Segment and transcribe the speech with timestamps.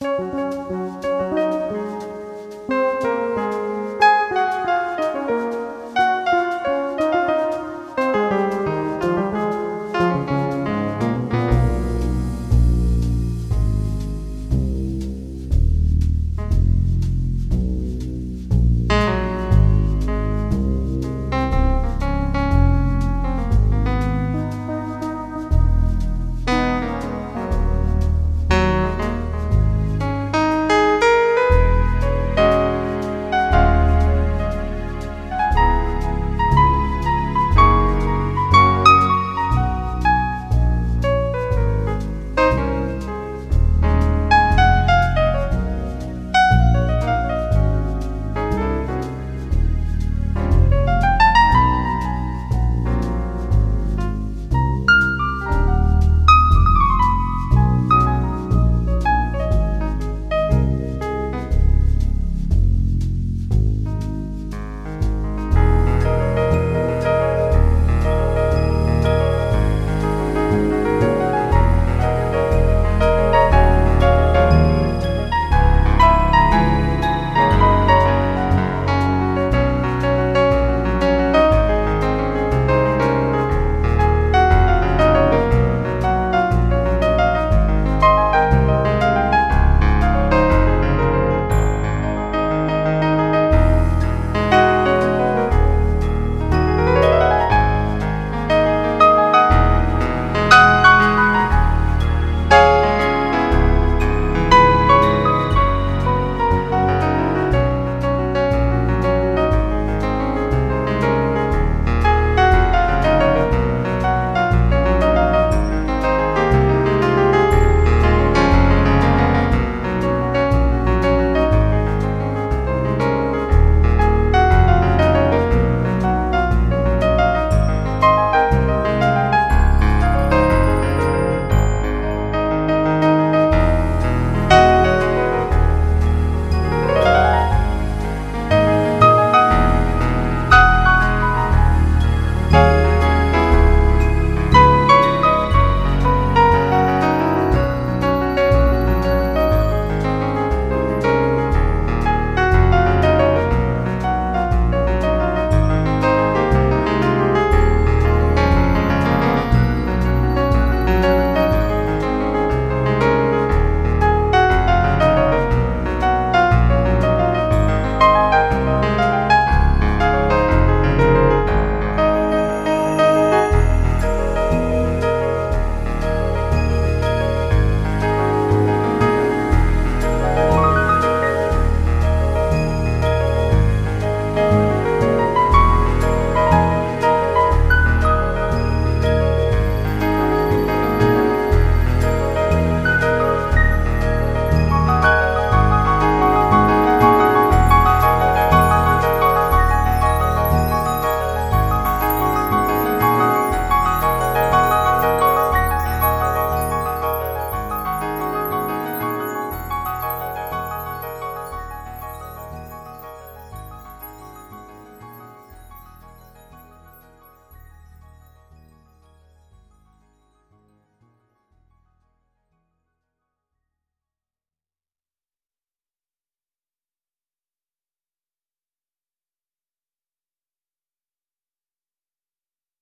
[0.00, 0.77] Música